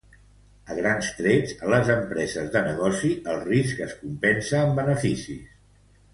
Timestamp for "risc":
3.45-3.85